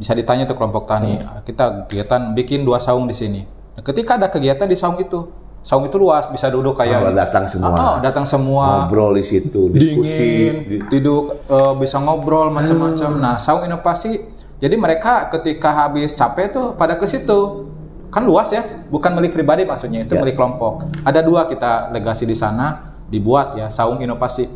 Bisa 0.00 0.16
ditanya 0.16 0.48
tuh 0.48 0.56
kelompok 0.56 0.88
tani. 0.88 1.20
Kita 1.44 1.84
kegiatan 1.92 2.32
bikin 2.32 2.64
dua 2.64 2.80
saung 2.80 3.04
di 3.04 3.12
sini. 3.12 3.44
Nah, 3.76 3.84
ketika 3.84 4.16
ada 4.16 4.32
kegiatan 4.32 4.64
di 4.64 4.72
saung 4.72 4.96
itu, 4.96 5.28
saung 5.60 5.84
itu 5.84 5.96
luas 6.00 6.24
bisa 6.32 6.48
duduk 6.48 6.72
kayak 6.72 7.04
Kalau 7.04 7.12
datang 7.12 7.44
semua. 7.46 7.76
Ah, 7.76 7.96
datang 8.00 8.24
semua. 8.24 8.66
Ngobrol 8.88 9.20
di 9.20 9.24
situ, 9.24 9.68
diskusi. 9.68 10.08
dingin, 10.08 10.88
tidur 10.88 11.36
eh, 11.36 11.72
bisa 11.76 12.00
ngobrol 12.00 12.48
macam-macam. 12.48 13.10
Nah, 13.20 13.36
saung 13.36 13.64
inovasi. 13.64 14.40
Jadi 14.60 14.76
mereka 14.76 15.28
ketika 15.32 15.72
habis 15.72 16.12
capek 16.12 16.52
tuh 16.52 16.66
pada 16.76 16.96
ke 16.96 17.04
situ. 17.08 17.68
Kan 18.10 18.26
luas 18.26 18.50
ya, 18.50 18.66
bukan 18.90 19.14
milik 19.14 19.30
pribadi 19.30 19.62
maksudnya, 19.62 20.02
itu 20.02 20.18
Ya. 20.18 20.20
milik 20.26 20.34
kelompok. 20.34 20.82
Ada 21.06 21.22
dua 21.22 21.46
kita 21.46 21.94
legasi 21.94 22.26
di 22.26 22.34
sana 22.34 22.90
dibuat 23.06 23.54
ya 23.54 23.70
saung 23.70 24.02
inovasi. 24.02 24.50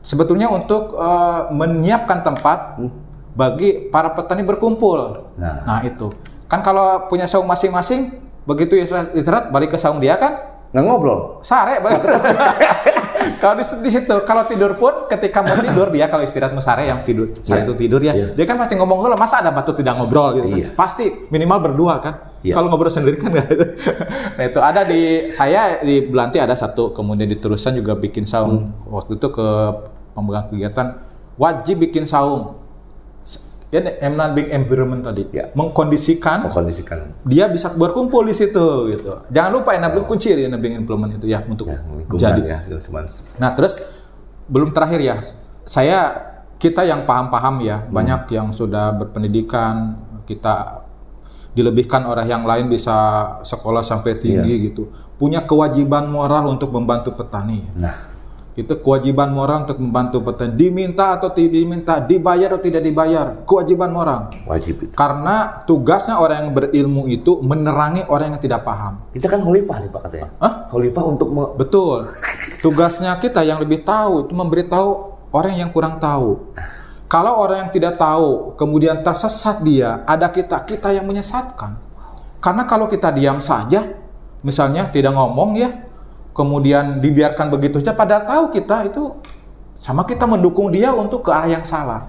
Sebetulnya 0.00 0.48
untuk 0.48 0.96
eh, 0.96 1.40
menyiapkan 1.52 2.22
tempat 2.24 2.80
bagi 3.36 3.92
para 3.92 4.14
petani 4.16 4.40
berkumpul. 4.46 5.28
Nah. 5.36 5.60
Nah, 5.66 5.78
itu. 5.84 6.08
Kan 6.48 6.62
kalau 6.62 7.10
punya 7.10 7.26
saung 7.28 7.44
masing-masing, 7.44 8.25
begitu 8.46 8.78
istirahat 8.78 9.50
balik 9.50 9.70
ke 9.70 9.78
saung 9.78 9.98
dia 9.98 10.14
kan 10.14 10.54
Nggak 10.66 10.82
ngobrol. 10.82 11.20
sare 11.40 11.78
balik 11.78 12.02
kalau 13.42 13.54
di, 13.54 13.64
di 13.80 13.90
situ 13.90 14.14
kalau 14.22 14.44
tidur 14.44 14.72
pun 14.72 15.06
ketika 15.06 15.40
mau 15.40 15.56
tidur 15.56 15.88
dia 15.88 16.06
kalau 16.06 16.20
istirahat 16.20 16.52
mau 16.52 16.60
sare 16.60 16.84
yang 16.84 17.00
tidur 17.02 17.32
sare 17.34 17.62
Iya. 17.62 17.64
itu 17.64 17.74
tidur 17.74 18.00
ya 18.00 18.12
Iya. 18.12 18.26
dia 18.34 18.44
kan 18.44 18.56
pasti 18.56 18.74
ngomong 18.74 18.98
"Heula, 19.00 19.16
masa 19.16 19.40
ada 19.40 19.50
batu 19.50 19.72
tidak 19.72 19.96
ngobrol 19.96 20.36
gitu 20.36 20.46
kan? 20.46 20.58
Iya. 20.58 20.68
pasti 20.74 21.04
minimal 21.28 21.58
berdua 21.60 21.94
kan 21.98 22.14
Iya. 22.40 22.52
kalau 22.52 22.68
ngobrol 22.68 22.86
sendiri 22.88 23.16
kan 23.16 23.30
nggak 23.30 23.46
nah 24.36 24.44
itu 24.44 24.58
ada 24.60 24.80
di 24.84 25.00
saya 25.28 25.80
di 25.80 26.02
Belanti 26.02 26.38
ada 26.38 26.52
satu 26.52 26.90
kemudian 26.90 27.26
di 27.26 27.36
Terusan 27.36 27.74
juga 27.74 27.94
bikin 27.94 28.26
saung 28.26 28.70
Hmm. 28.76 28.92
waktu 28.92 29.16
itu 29.16 29.28
ke 29.28 29.46
pemegang 30.12 30.46
kegiatan 30.46 30.86
wajib 31.36 31.76
bikin 31.80 32.04
saung 32.04 32.58
ya 33.66 33.82
enabling 34.00 34.48
environment 34.48 35.02
tadi 35.02 35.26
Iya. 35.28 35.50
mengkondisikan 35.52 36.46
Mengkondisikan. 36.46 36.98
dia 37.26 37.46
bisa 37.46 37.74
berkumpul 37.74 38.22
di 38.22 38.32
situ 38.32 38.66
gitu. 38.90 39.10
Jangan 39.28 39.50
lupa 39.52 39.74
enabling 39.74 40.06
kunci 40.06 40.30
ya 40.30 40.46
enabling 40.46 40.78
implement 40.78 41.10
itu 41.12 41.26
ya 41.26 41.42
untuk 41.42 41.66
Ya, 41.66 41.78
jadi. 42.14 42.40
ya, 42.46 42.58
teman. 42.78 43.10
Nah, 43.36 43.50
terus 43.52 43.82
belum 44.46 44.70
terakhir 44.70 45.00
ya. 45.00 45.16
Saya 45.62 45.98
kita 46.56 46.82
yang 46.82 47.04
paham-paham 47.04 47.58
ya, 47.60 47.82
Hmm. 47.82 47.90
banyak 47.92 48.20
yang 48.30 48.48
sudah 48.48 48.94
berpendidikan, 48.94 49.98
kita 50.24 50.86
dilebihkan 51.52 52.04
orang 52.04 52.24
yang 52.24 52.44
lain 52.44 52.68
bisa 52.68 52.94
sekolah 53.42 53.80
sampai 53.80 54.16
tinggi 54.16 54.54
Iya. 54.56 54.66
gitu. 54.70 54.88
Punya 55.16 55.42
kewajiban 55.42 56.06
moral 56.06 56.46
untuk 56.46 56.70
membantu 56.70 57.12
petani. 57.12 57.64
Nah, 57.74 57.96
Itu 58.56 58.80
kewajiban 58.80 59.36
moral 59.36 59.68
untuk 59.68 59.84
membantu 59.84 60.24
petani. 60.24 60.56
Diminta 60.56 61.12
atau 61.20 61.28
tidak 61.28 61.52
diminta, 61.52 61.94
dibayar 62.00 62.56
atau 62.56 62.64
tidak 62.64 62.82
dibayar, 62.88 63.26
kewajiban 63.44 63.92
moral. 63.92 64.32
wajib 64.48 64.80
itu. 64.80 64.92
Karena 64.96 65.60
tugasnya 65.68 66.16
orang 66.16 66.48
yang 66.48 66.50
berilmu 66.56 67.04
itu 67.04 67.36
menerangi 67.44 68.08
orang 68.08 68.32
yang 68.32 68.40
tidak 68.40 68.64
paham. 68.64 68.96
Kita 69.12 69.28
kan 69.28 69.44
khalifah 69.44 69.76
nih 69.84 69.90
Pak 69.92 70.00
katanya. 70.08 70.28
Hah? 70.40 70.52
Khalifah 70.72 71.04
untuk 71.04 71.28
me- 71.28 71.52
Betul. 71.52 72.08
Tugasnya 72.64 73.12
kita 73.20 73.44
yang 73.44 73.60
lebih 73.60 73.84
tahu 73.84 74.24
itu 74.24 74.32
memberitahu 74.32 74.88
orang 75.36 75.54
yang 75.60 75.68
kurang 75.68 76.00
tahu. 76.00 76.48
Kalau 77.06 77.38
orang 77.38 77.68
yang 77.68 77.70
tidak 77.70 77.94
tahu 78.00 78.56
kemudian 78.58 79.04
tersesat 79.04 79.62
dia, 79.62 80.02
ada 80.08 80.26
kita 80.32 80.64
kita 80.66 80.90
yang 80.90 81.06
menyesatkan. 81.06 81.78
Karena 82.42 82.66
kalau 82.66 82.90
kita 82.90 83.14
diam 83.14 83.38
saja, 83.38 83.94
misalnya 84.42 84.90
tidak 84.90 85.14
ngomong 85.14 85.54
ya, 85.54 85.85
kemudian 86.36 87.00
dibiarkan 87.00 87.48
begitu 87.48 87.80
saja, 87.80 87.96
padahal 87.96 88.28
tahu 88.28 88.44
kita 88.52 88.92
itu 88.92 89.16
sama 89.72 90.04
kita 90.04 90.28
mendukung 90.28 90.68
dia 90.68 90.92
untuk 90.92 91.24
ke 91.24 91.32
arah 91.32 91.48
yang 91.48 91.64
salah. 91.64 92.04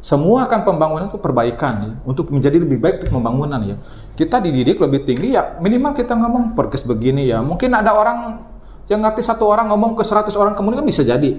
Semua 0.00 0.48
kan 0.48 0.64
pembangunan 0.64 1.12
itu 1.12 1.20
perbaikan 1.20 1.74
ya, 1.84 1.92
untuk 2.08 2.32
menjadi 2.32 2.56
lebih 2.56 2.80
baik 2.80 3.04
untuk 3.04 3.20
pembangunan 3.20 3.60
ya. 3.60 3.76
Kita 4.16 4.40
dididik 4.40 4.80
lebih 4.80 5.04
tinggi 5.04 5.36
ya, 5.36 5.60
minimal 5.60 5.92
kita 5.92 6.16
ngomong 6.16 6.56
perkes 6.56 6.88
begini 6.88 7.28
ya. 7.28 7.44
Mungkin 7.44 7.68
ada 7.76 7.92
orang 7.92 8.40
yang 8.88 9.04
ngerti 9.04 9.20
satu 9.20 9.44
orang 9.44 9.68
ngomong 9.68 9.92
ke 9.92 10.02
100 10.02 10.32
orang 10.40 10.56
kemudian 10.56 10.80
kan 10.80 10.88
bisa 10.88 11.04
jadi. 11.04 11.36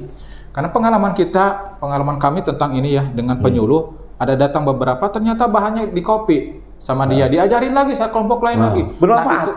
Karena 0.53 0.69
pengalaman 0.69 1.17
kita, 1.17 1.77
pengalaman 1.81 2.21
kami 2.21 2.45
tentang 2.45 2.77
ini 2.77 3.01
ya 3.01 3.03
dengan 3.09 3.41
penyuluh, 3.41 3.97
ada 4.21 4.37
datang 4.37 4.61
beberapa 4.61 5.09
ternyata 5.09 5.49
bahannya 5.49 5.89
di 5.89 6.01
copy 6.05 6.37
sama 6.77 7.09
dia, 7.09 7.25
diajarin 7.25 7.73
lagi 7.73 7.97
saat 7.97 8.13
kelompok 8.13 8.45
lain 8.45 8.61
Nah, 8.61 8.69
lagi. 8.69 8.83
bermanfaat. 9.01 9.47
itu, 9.49 9.53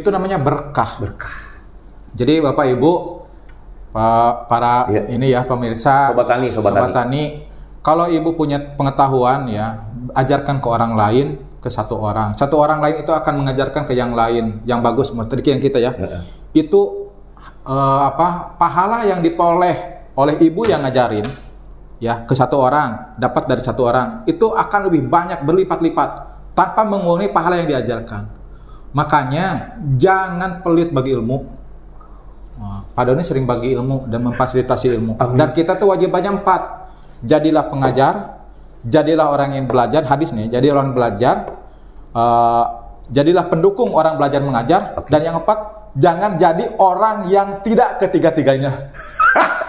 itu 0.00 0.08
namanya 0.08 0.40
berkah. 0.40 0.96
berkah. 0.96 1.49
Jadi 2.14 2.42
Bapak 2.42 2.66
Ibu, 2.74 2.92
pa- 3.94 4.46
para 4.46 4.86
Iya. 4.90 5.02
ini 5.14 5.26
ya 5.30 5.46
pemirsa, 5.46 6.10
Sobat 6.10 6.26
tani, 6.26 6.48
sobat 6.50 6.74
tani. 6.74 6.92
tani, 6.94 7.22
kalau 7.80 8.10
Ibu 8.10 8.34
punya 8.34 8.58
pengetahuan 8.74 9.46
ya, 9.46 9.86
ajarkan 10.14 10.58
ke 10.58 10.68
orang 10.68 10.92
lain, 10.98 11.26
ke 11.60 11.68
satu 11.68 12.00
orang. 12.00 12.34
Satu 12.34 12.56
orang 12.56 12.80
lain 12.80 13.04
itu 13.04 13.12
akan 13.12 13.44
mengajarkan 13.44 13.84
ke 13.84 13.92
yang 13.92 14.16
lain, 14.16 14.64
yang 14.64 14.80
bagus, 14.80 15.12
seperti 15.12 15.52
yang 15.54 15.62
kita 15.62 15.78
ya. 15.78 15.92
Heeh. 15.94 16.22
Itu 16.56 17.12
eh, 17.62 18.00
apa? 18.08 18.56
Pahala 18.56 19.04
yang 19.06 19.20
diperoleh 19.20 19.76
oleh 20.16 20.34
ibu 20.40 20.66
yang 20.66 20.82
ngajarin 20.82 21.24
ya 22.00 22.24
ke 22.24 22.32
satu 22.32 22.56
orang, 22.56 23.14
dapat 23.20 23.44
dari 23.44 23.60
satu 23.60 23.84
orang, 23.84 24.24
itu 24.24 24.48
akan 24.50 24.88
lebih 24.88 25.04
banyak 25.06 25.44
berlipat-lipat 25.44 26.10
tanpa 26.56 26.82
mengurangi 26.82 27.28
pahala 27.28 27.60
yang 27.60 27.68
diajarkan. 27.68 28.24
Makanya 28.96 29.76
jangan 30.00 30.64
pelit 30.64 30.90
bagi 30.90 31.12
ilmu. 31.14 31.59
Pak 32.90 33.02
Doni 33.02 33.22
sering 33.22 33.44
bagi 33.44 33.72
ilmu 33.72 34.06
dan 34.06 34.20
memfasilitasi 34.22 34.86
ilmu. 34.92 35.12
Dan 35.34 35.48
kita 35.50 35.74
tuh 35.74 35.88
wajibannya 35.88 36.36
empat. 36.36 36.62
Jadilah 37.20 37.68
pengajar, 37.68 38.14
jadilah 38.82 39.28
orang 39.28 39.54
yang 39.54 39.64
belajar 39.64 40.02
hadis 40.04 40.32
nih. 40.32 40.48
Jadi 40.48 40.66
orang 40.68 40.90
belajar, 40.90 41.48
eh, 42.10 42.64
jadilah 43.08 43.46
pendukung 43.46 43.92
orang 43.92 44.16
belajar 44.16 44.40
mengajar. 44.40 44.80
Dan 45.06 45.20
yang 45.22 45.36
empat, 45.38 45.58
jangan 45.94 46.34
jadi 46.34 46.76
orang 46.76 47.26
yang 47.26 47.60
tidak 47.60 47.98
ketiga-tiganya. 47.98 48.90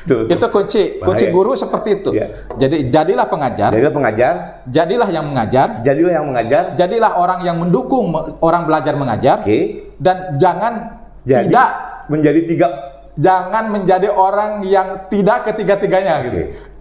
Tuh, 0.00 0.24
itu 0.26 0.46
kunci, 0.48 0.96
kunci 0.96 1.28
Bahaya. 1.28 1.36
guru 1.36 1.52
seperti 1.52 2.00
itu. 2.00 2.10
Iya. 2.16 2.26
Jadi 2.56 2.88
jadilah 2.88 3.28
pengajar, 3.28 3.68
Jadilah 3.68 3.92
pengajar, 3.92 4.32
jadilah 4.64 5.08
yang 5.12 5.28
mengajar, 5.28 5.66
jadilah 5.84 6.12
yang 6.16 6.26
mengajar. 6.26 6.62
jadilah 6.72 7.12
orang 7.20 7.44
yang 7.44 7.60
mendukung 7.60 8.08
me- 8.08 8.32
orang 8.40 8.64
belajar 8.64 8.96
mengajar, 8.96 9.44
Oke. 9.44 9.92
dan 10.00 10.40
jangan 10.40 10.96
Jadi 11.20 11.52
tidak 11.52 11.68
menjadi 12.10 12.40
tiga 12.44 12.68
jangan 13.14 13.70
menjadi 13.70 14.10
orang 14.10 14.66
yang 14.66 15.06
tidak 15.06 15.46
ketiga-tiganya 15.46 16.14
gitu. 16.26 16.40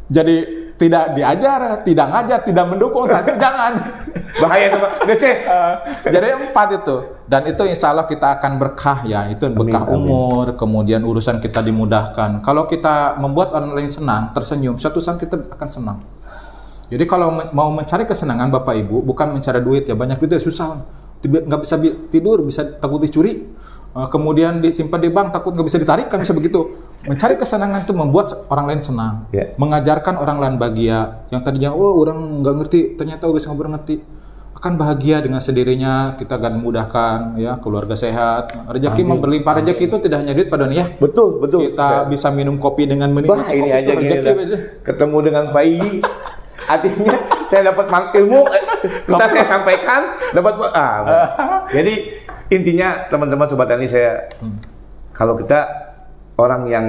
Jadi 0.09 0.35
tidak 0.79 1.11
diajar, 1.11 1.83
tidak 1.83 2.07
ngajar, 2.07 2.39
tidak 2.47 2.65
mendukung, 2.71 3.03
tapi 3.03 3.35
jangan. 3.43 3.75
bahaya 4.39 4.71
itu 4.71 4.77
Pak. 4.79 4.91
DC. 5.03 5.23
Jadi 6.15 6.27
empat 6.49 6.67
itu. 6.79 6.95
Dan 7.27 7.41
itu 7.51 7.63
insya 7.67 7.91
Allah 7.91 8.07
kita 8.07 8.39
akan 8.39 8.51
berkah 8.55 9.03
ya. 9.03 9.27
Itu 9.27 9.51
berkah 9.51 9.83
amin. 9.83 9.99
umur, 9.99 10.45
kemudian 10.55 11.03
urusan 11.03 11.43
kita 11.43 11.59
dimudahkan. 11.59 12.39
Kalau 12.39 12.63
kita 12.63 13.19
membuat 13.19 13.51
orang 13.51 13.75
lain 13.75 13.91
senang, 13.91 14.31
tersenyum, 14.31 14.79
suatu 14.79 15.03
saat 15.03 15.19
kita 15.19 15.51
akan 15.51 15.67
senang. 15.67 15.99
Jadi 16.89 17.03
kalau 17.05 17.35
me- 17.35 17.51
mau 17.53 17.69
mencari 17.69 18.07
kesenangan 18.07 18.49
Bapak 18.49 18.73
Ibu, 18.79 19.03
bukan 19.05 19.35
mencari 19.35 19.59
duit 19.61 19.83
ya 19.85 19.93
banyak 19.93 20.17
duit 20.17 20.39
ya 20.39 20.41
susah. 20.41 20.79
Nggak 21.21 21.59
bisa 21.67 21.75
bi- 21.75 22.07
tidur, 22.07 22.39
bisa 22.41 22.79
takut 22.79 23.03
dicuri. 23.03 23.45
Eh, 23.89 24.07
kemudian 24.13 24.61
disimpan 24.61 25.01
di 25.01 25.09
bank 25.09 25.33
takut 25.33 25.57
nggak 25.57 25.65
bisa 25.65 25.81
ditarik 25.81 26.07
kan 26.13 26.21
bisa 26.21 26.37
begitu. 26.37 26.61
Mencari 27.09 27.39
kesenangan 27.41 27.81
itu 27.81 27.93
membuat 27.95 28.29
orang 28.53 28.69
lain 28.69 28.81
senang. 28.83 29.25
Ya. 29.33 29.49
Mengajarkan 29.57 30.21
orang 30.21 30.37
lain 30.37 30.55
bahagia. 30.61 31.25
Yang 31.33 31.41
tadinya, 31.41 31.69
oh 31.73 31.97
orang 31.97 32.43
nggak 32.45 32.55
ngerti, 32.61 32.79
ternyata 32.99 33.25
udah 33.25 33.41
ngobrol 33.49 33.73
ngerti. 33.73 33.97
Akan 34.59 34.75
bahagia 34.75 35.23
dengan 35.23 35.39
sendirinya, 35.39 36.19
kita 36.19 36.35
akan 36.35 36.59
memudahkan, 36.59 37.39
ya 37.39 37.55
keluarga 37.63 37.95
sehat. 37.95 38.51
Rezeki 38.67 39.07
berlimpah 39.07 39.63
rezeki 39.63 39.83
itu 39.87 39.97
tidak 40.03 40.17
hanya 40.21 40.35
duit 40.35 40.51
pada 40.51 40.67
nih 40.67 40.83
ya. 40.83 40.85
Betul, 40.99 41.39
betul. 41.39 41.71
Kita 41.71 42.03
bisa 42.11 42.27
minum 42.29 42.59
kopi 42.59 42.83
dengan 42.83 43.09
menikmati 43.15 43.39
Bah, 43.39 43.55
ini 43.55 43.71
kopi 43.71 43.79
aja 43.79 43.91
gini 43.95 44.09
dah. 44.19 44.35
betul. 44.35 44.59
ketemu 44.83 45.17
dengan 45.23 45.43
Pak 45.55 45.63
Iyi. 45.63 45.91
Artinya 46.69 47.15
saya 47.49 47.61
dapat 47.73 47.85
ilmu 48.19 48.41
kita 48.83 49.25
saya 49.29 49.45
sampaikan 49.45 50.01
dapat 50.31 50.53
ah. 50.73 50.97
Jadi 51.75 51.93
intinya 52.49 53.07
teman-teman 53.07 53.45
sobat 53.45 53.69
tani 53.69 53.85
saya 53.85 54.25
kalau 55.13 55.35
kita 55.37 55.67
orang 56.39 56.65
yang 56.65 56.85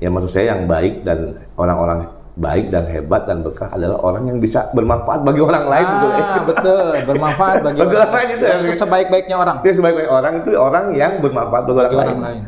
ya 0.00 0.08
maksud 0.08 0.32
saya 0.32 0.56
yang 0.56 0.64
baik 0.64 1.04
dan 1.04 1.36
orang-orang 1.54 2.08
baik 2.34 2.66
dan 2.74 2.82
hebat 2.90 3.30
dan 3.30 3.46
berkah 3.46 3.70
adalah 3.70 4.02
orang 4.02 4.26
yang 4.26 4.38
bisa 4.42 4.66
bermanfaat 4.74 5.22
bagi 5.22 5.38
orang 5.38 5.70
lain. 5.70 5.86
Ah, 5.86 6.42
betul, 6.42 6.86
bermanfaat 7.06 7.62
bagi 7.62 7.78
Bagi 7.78 7.94
orang 7.94 8.14
lain 8.14 8.28
itu 8.34 8.44
ya. 8.44 8.54
itu 8.58 8.74
sebaik-baiknya 8.74 9.36
orang. 9.38 9.56
Dia 9.62 9.72
sebaik 9.78 9.96
orang 10.10 10.34
itu 10.42 10.50
orang 10.58 10.84
yang 10.98 11.12
bermanfaat 11.22 11.62
bagi 11.62 11.78
orang, 11.78 11.92
Bagi 11.94 12.00
lain. 12.02 12.16
orang 12.18 12.26
lain. 12.26 12.42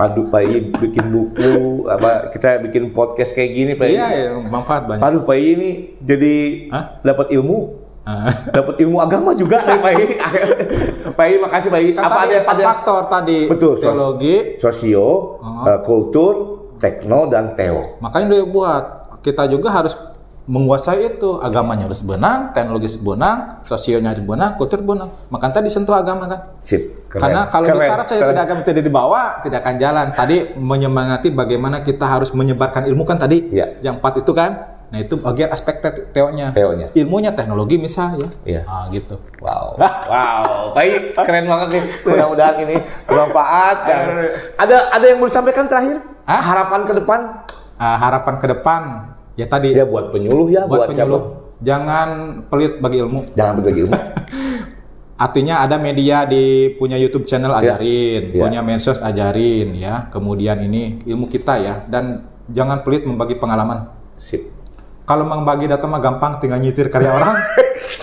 Padu 0.00 0.24
Pak 0.32 0.42
bikin 0.80 1.06
buku 1.12 1.52
apa 1.94 2.32
kita 2.32 2.64
bikin 2.64 2.96
podcast 2.96 3.36
kayak 3.36 3.50
gini 3.52 3.72
Pak. 3.76 3.86
Iya, 3.92 4.06
ya, 4.08 4.28
manfaat 4.48 4.88
banyak. 4.88 5.04
Aduh 5.04 5.28
Pak 5.28 5.36
ini 5.36 6.00
jadi 6.00 6.34
Hah? 6.72 6.84
dapat 7.04 7.28
ilmu. 7.36 7.79
Dapat 8.50 8.74
ilmu 8.78 8.98
agama 8.98 9.30
juga 9.32 9.62
dari 9.62 9.78
Pak 9.78 9.92
Iyi. 9.92 10.06
Pak 11.12 11.24
Iyi 11.26 11.36
makasih 11.38 11.68
Pak 11.68 11.80
Iyi. 11.80 11.90
Kan 11.94 12.02
tadi 12.06 12.32
ada 12.32 12.42
empat 12.42 12.56
ada 12.56 12.64
faktor 12.66 13.00
tadi. 13.06 13.38
Betul, 13.46 13.72
Teologi, 13.76 14.36
sosio, 14.56 15.08
eh, 15.66 15.78
kultur, 15.82 16.34
tekno 16.76 17.28
dan 17.28 17.52
teo. 17.54 18.00
makanya 18.00 18.26
dia 18.32 18.44
buat 18.44 18.84
kita 19.20 19.44
juga 19.46 19.68
harus 19.68 19.92
menguasai 20.50 21.14
itu 21.14 21.38
agamanya 21.38 21.86
harus 21.86 22.02
benang, 22.02 22.50
teknologi 22.50 22.90
benang, 22.98 23.62
sosionya 23.62 24.10
harus 24.10 24.24
benang, 24.26 24.58
kultur 24.58 24.82
benang. 24.82 25.12
Makanya 25.30 25.62
tadi 25.62 25.70
sentuh 25.70 25.94
agama 25.94 26.26
kan. 26.26 26.40
Sip. 26.58 27.06
keren. 27.06 27.22
Karena 27.26 27.40
kalau 27.50 27.66
Keren, 27.70 27.78
bicara 27.86 28.02
saya 28.02 28.18
keren. 28.22 28.30
tidak 28.34 28.44
akan 28.50 28.56
tidak 28.66 28.82
dibawa, 28.86 29.22
tidak 29.42 29.58
akan 29.62 29.74
jalan. 29.78 30.06
Tadi 30.10 30.36
menyemangati 30.58 31.28
bagaimana 31.30 31.82
kita 31.82 32.02
harus 32.06 32.30
menyebarkan 32.34 32.86
ilmu 32.86 33.02
kan 33.06 33.18
tadi. 33.18 33.46
Iya. 33.50 33.78
Yang 33.82 33.94
empat 34.02 34.14
itu 34.22 34.32
kan. 34.34 34.50
Nah 34.90 34.98
itu 34.98 35.14
bagian 35.16 35.48
aspek 35.48 35.78
te- 35.78 36.10
teonya. 36.10 36.50
Teonya. 36.50 36.90
Ilmunya 36.92 37.30
teknologi 37.30 37.78
misalnya. 37.78 38.26
Iya. 38.42 38.66
Ah 38.66 38.90
gitu. 38.90 39.22
Wow, 39.38 39.78
wow, 39.78 40.74
baik, 40.74 41.14
keren 41.14 41.46
banget 41.46 41.68
nih. 41.72 41.82
Mudah-mudahan 42.02 42.56
ini 42.60 42.76
bermanfaat. 43.06 43.76
Dan 43.84 44.00
ada 44.56 44.76
ada 44.90 45.04
yang 45.04 45.18
mau 45.18 45.30
disampaikan 45.30 45.64
terakhir? 45.64 46.02
Hah? 46.26 46.42
Harapan 46.42 46.80
ke 46.84 46.92
depan? 46.96 47.20
Ah, 47.74 47.96
harapan 47.96 48.34
ke 48.36 48.46
depan 48.46 48.80
ya 49.34 49.46
tadi 49.46 49.72
Ya 49.72 49.82
buat 49.82 50.12
penyuluh 50.12 50.52
ya, 50.52 50.68
buat, 50.68 50.84
buat 50.84 50.88
penyuluh 50.92 51.22
siapa? 51.22 51.62
jangan 51.62 52.08
pelit 52.46 52.76
bagi 52.76 52.98
ilmu. 52.98 53.20
Jangan 53.32 53.52
berbagi 53.56 53.80
ilmu. 53.86 53.96
Artinya 55.20 55.60
ada 55.60 55.76
media 55.76 56.24
di 56.24 56.44
punya 56.74 56.96
YouTube 56.96 57.24
channel 57.24 57.52
Ya. 57.54 57.76
ajarin, 57.76 58.32
Ya. 58.32 58.40
punya 58.40 58.60
medsos 58.60 58.98
ajarin 58.98 59.72
ya. 59.72 60.08
Kemudian 60.08 60.60
ini 60.60 60.98
ilmu 61.04 61.28
kita 61.28 61.56
ya 61.56 61.84
dan 61.86 62.24
jangan 62.48 62.80
pelit 62.80 63.04
membagi 63.04 63.36
pengalaman. 63.36 63.86
Sip. 64.16 64.59
Kalau 65.08 65.24
membagi 65.26 65.66
data 65.66 65.84
mah 65.90 65.98
gampang 65.98 66.38
tinggal 66.38 66.58
nyitir 66.60 66.88
karya 66.88 67.10
orang. 67.10 67.36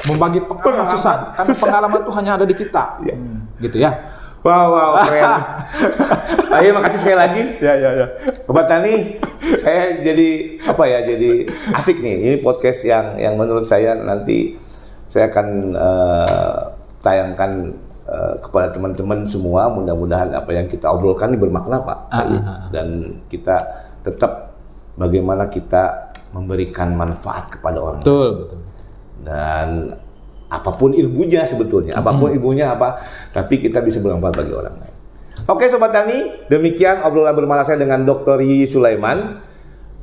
membagi 0.07 0.39
pengalaman 0.39 0.87
susah 0.87 1.35
karena 1.35 1.53
pengalaman 1.59 1.99
tuh 2.07 2.13
hanya 2.15 2.31
ada 2.39 2.45
di 2.47 2.55
kita. 2.55 3.03
Ya. 3.03 3.15
Hmm, 3.15 3.39
gitu 3.59 3.77
ya. 3.77 3.91
Wow, 4.45 4.71
wow, 4.71 4.91
keren. 5.03 5.41
Ayo, 6.61 6.71
makasih 6.71 6.99
sekali 7.03 7.17
lagi. 7.19 7.43
Ya 7.59 7.75
ya 7.75 7.89
ya. 7.91 8.07
Sobat 8.47 8.71
Tani, 8.71 9.19
saya 9.59 9.99
jadi 9.99 10.61
apa 10.63 10.83
ya? 10.87 11.03
Jadi 11.03 11.51
asik 11.75 11.99
nih. 11.99 12.15
Ini 12.23 12.35
podcast 12.39 12.87
yang 12.87 13.19
yang 13.19 13.35
menurut 13.35 13.67
saya 13.67 13.97
nanti 13.99 14.55
saya 15.11 15.27
akan 15.27 15.47
eh, 15.75 16.59
tayangkan 17.03 17.51
eh, 18.07 18.33
kepada 18.39 18.71
teman-teman 18.71 19.27
semua. 19.27 19.67
Mudah-mudahan 19.67 20.31
apa 20.31 20.55
yang 20.55 20.71
kita 20.71 20.87
obrolkan 20.95 21.35
ini 21.35 21.39
bermakna, 21.43 21.83
Pak. 21.83 21.99
Ah, 22.07 22.17
ah, 22.23 22.39
ah. 22.47 22.59
Dan 22.71 23.19
kita 23.27 23.59
tetap 24.07 24.55
bagaimana 24.95 25.51
kita 25.51 26.06
memberikan 26.31 26.95
manfaat 26.95 27.59
kepada 27.59 27.77
orang 27.79 27.99
lain. 28.01 28.05
Betul 28.05 28.29
betul. 28.43 28.59
dan 29.17 29.69
apa 30.47 30.71
pun 30.79 30.95
ilmunya 30.95 31.43
sebetulnya, 31.43 31.99
apa 31.99 32.15
pun 32.15 32.31
ilmunya 32.31 32.71
apa, 32.71 33.03
tapi 33.35 33.59
kita 33.59 33.83
bisa 33.83 33.99
bermanfaat 33.99 34.35
bagi 34.39 34.53
orang 34.55 34.75
lain. 34.79 34.93
Oke 35.47 35.67
Sobat 35.67 35.91
Tani, 35.91 36.47
demikian 36.47 37.03
obrolan 37.03 37.35
bermalas 37.35 37.67
saya 37.67 37.83
dengan 37.83 38.07
Dr. 38.07 38.39
Yi 38.39 38.65
Sulaiman, 38.67 39.43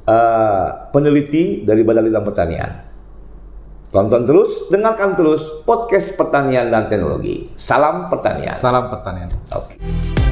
eh, 0.04 0.68
peneliti 0.92 1.64
dari 1.64 1.80
Badan 1.80 2.04
Litbang 2.06 2.28
Pertanian. 2.28 2.70
Tonton 3.88 4.26
terus, 4.26 4.68
dengarkan 4.74 5.14
terus 5.14 5.62
podcast 5.62 6.18
pertanian 6.18 6.66
dan 6.66 6.90
teknologi. 6.90 7.46
Salam 7.54 8.10
pertanian. 8.10 8.58
Salam 8.58 8.90
pertanian. 8.90 9.30
Oke. 9.54 10.23